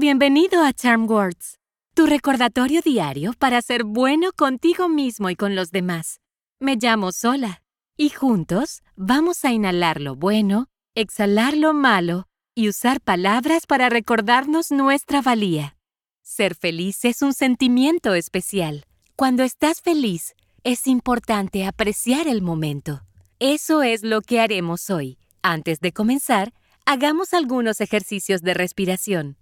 Bienvenido 0.00 0.64
a 0.64 0.72
Charm 0.72 1.06
Words, 1.10 1.58
tu 1.92 2.06
recordatorio 2.06 2.80
diario 2.80 3.34
para 3.38 3.60
ser 3.60 3.84
bueno 3.84 4.32
contigo 4.32 4.88
mismo 4.88 5.28
y 5.28 5.36
con 5.36 5.54
los 5.54 5.72
demás. 5.72 6.22
Me 6.58 6.76
llamo 6.76 7.12
Sola 7.12 7.62
y 7.98 8.08
juntos 8.08 8.80
vamos 8.96 9.44
a 9.44 9.52
inhalar 9.52 10.00
lo 10.00 10.16
bueno, 10.16 10.68
exhalar 10.94 11.54
lo 11.54 11.74
malo 11.74 12.28
y 12.54 12.70
usar 12.70 13.02
palabras 13.02 13.66
para 13.66 13.90
recordarnos 13.90 14.70
nuestra 14.70 15.20
valía. 15.20 15.76
Ser 16.22 16.54
feliz 16.54 17.04
es 17.04 17.20
un 17.20 17.34
sentimiento 17.34 18.14
especial. 18.14 18.86
Cuando 19.16 19.42
estás 19.42 19.82
feliz, 19.82 20.34
es 20.64 20.86
importante 20.86 21.66
apreciar 21.66 22.26
el 22.26 22.40
momento. 22.40 23.02
Eso 23.38 23.82
es 23.82 24.02
lo 24.02 24.22
que 24.22 24.40
haremos 24.40 24.88
hoy. 24.88 25.18
Antes 25.42 25.80
de 25.80 25.92
comenzar, 25.92 26.54
hagamos 26.86 27.34
algunos 27.34 27.82
ejercicios 27.82 28.40
de 28.40 28.54
respiración. 28.54 29.36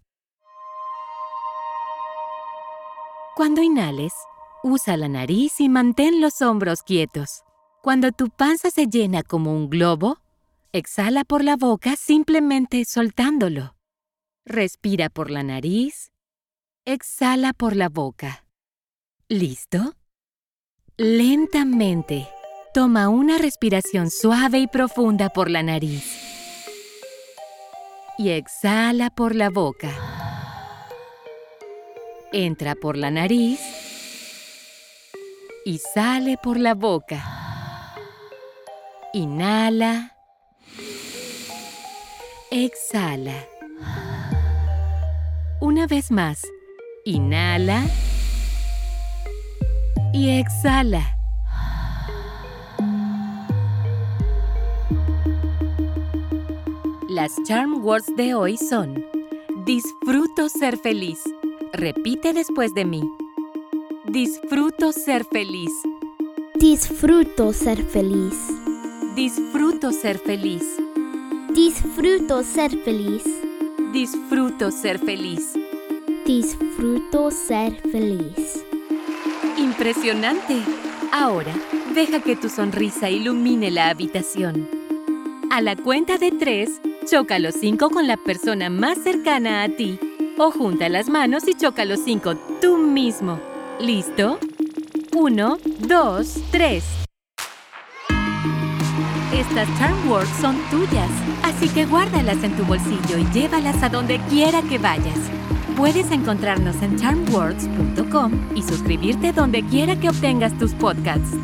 Cuando 3.38 3.62
inhales, 3.62 4.14
usa 4.64 4.96
la 4.96 5.06
nariz 5.06 5.60
y 5.60 5.68
mantén 5.68 6.20
los 6.20 6.42
hombros 6.42 6.82
quietos. 6.82 7.44
Cuando 7.84 8.10
tu 8.10 8.30
panza 8.30 8.68
se 8.68 8.88
llena 8.88 9.22
como 9.22 9.52
un 9.52 9.70
globo, 9.70 10.18
exhala 10.72 11.22
por 11.22 11.44
la 11.44 11.54
boca 11.54 11.94
simplemente 11.94 12.84
soltándolo. 12.84 13.76
Respira 14.44 15.08
por 15.08 15.30
la 15.30 15.44
nariz, 15.44 16.10
exhala 16.84 17.52
por 17.52 17.76
la 17.76 17.88
boca. 17.88 18.44
¿Listo? 19.28 19.94
Lentamente, 20.96 22.26
toma 22.74 23.08
una 23.08 23.38
respiración 23.38 24.10
suave 24.10 24.58
y 24.58 24.66
profunda 24.66 25.28
por 25.28 25.48
la 25.48 25.62
nariz. 25.62 26.02
Y 28.18 28.30
exhala 28.30 29.10
por 29.10 29.36
la 29.36 29.48
boca. 29.48 30.27
Entra 32.32 32.74
por 32.74 32.98
la 32.98 33.10
nariz 33.10 33.58
y 35.64 35.78
sale 35.78 36.36
por 36.42 36.58
la 36.60 36.74
boca. 36.74 37.24
Inhala. 39.14 40.14
Exhala. 42.50 43.46
Una 45.60 45.86
vez 45.86 46.10
más. 46.10 46.42
Inhala. 47.06 47.82
Y 50.12 50.38
exhala. 50.38 51.16
Las 57.08 57.32
charm 57.46 57.82
words 57.82 58.14
de 58.16 58.34
hoy 58.34 58.58
son 58.58 59.02
Disfruto 59.64 60.48
ser 60.48 60.78
feliz. 60.78 61.20
Repite 61.72 62.32
después 62.32 62.72
de 62.74 62.84
mí. 62.84 63.02
Disfruto 64.06 64.92
ser 64.92 65.24
feliz. 65.24 65.70
Disfruto 66.54 67.52
ser 67.52 67.84
feliz. 67.84 68.34
Disfruto 69.14 69.92
ser 69.92 70.18
feliz. 70.18 70.64
Disfruto 71.54 72.42
ser 72.42 72.70
feliz. 72.84 73.22
Disfruto 73.92 74.70
ser 74.70 74.98
feliz. 74.98 75.52
Disfruto 76.24 77.30
ser 77.30 77.74
feliz. 77.90 78.64
Impresionante. 79.58 80.62
Ahora, 81.12 81.54
deja 81.94 82.20
que 82.20 82.36
tu 82.36 82.48
sonrisa 82.48 83.10
ilumine 83.10 83.70
la 83.70 83.90
habitación. 83.90 84.68
A 85.50 85.60
la 85.60 85.76
cuenta 85.76 86.16
de 86.16 86.30
tres, 86.30 86.80
choca 87.10 87.38
los 87.38 87.54
cinco 87.54 87.90
con 87.90 88.06
la 88.06 88.16
persona 88.16 88.70
más 88.70 88.98
cercana 88.98 89.62
a 89.62 89.68
ti 89.68 89.98
o 90.38 90.50
junta 90.50 90.88
las 90.88 91.08
manos 91.08 91.46
y 91.48 91.54
choca 91.54 91.84
los 91.84 92.00
cinco 92.00 92.36
tú 92.60 92.78
mismo. 92.78 93.40
¿Listo? 93.80 94.38
Uno, 95.14 95.58
dos, 95.80 96.36
tres. 96.50 96.84
Estas 99.32 99.68
Charm 99.78 100.10
Words 100.10 100.30
son 100.40 100.56
tuyas, 100.70 101.10
así 101.42 101.68
que 101.68 101.86
guárdalas 101.86 102.42
en 102.42 102.56
tu 102.56 102.64
bolsillo 102.64 103.18
y 103.18 103.24
llévalas 103.32 103.82
a 103.82 103.88
donde 103.88 104.18
quiera 104.28 104.62
que 104.62 104.78
vayas. 104.78 105.18
Puedes 105.76 106.10
encontrarnos 106.10 106.82
en 106.82 106.98
charmwords.com 106.98 108.32
y 108.56 108.62
suscribirte 108.62 109.32
donde 109.32 109.62
quiera 109.64 109.98
que 109.98 110.08
obtengas 110.08 110.56
tus 110.58 110.72
podcasts. 110.72 111.36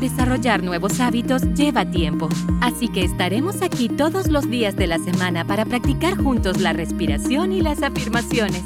Desarrollar 0.00 0.62
nuevos 0.62 1.00
hábitos 1.00 1.42
lleva 1.54 1.90
tiempo, 1.90 2.28
así 2.60 2.88
que 2.88 3.02
estaremos 3.02 3.62
aquí 3.62 3.88
todos 3.88 4.28
los 4.28 4.48
días 4.50 4.76
de 4.76 4.86
la 4.86 4.98
semana 4.98 5.46
para 5.46 5.64
practicar 5.64 6.18
juntos 6.18 6.60
la 6.60 6.74
respiración 6.74 7.52
y 7.52 7.62
las 7.62 7.82
afirmaciones. 7.82 8.62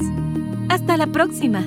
Hasta 0.68 0.96
la 0.96 1.06
próxima. 1.06 1.64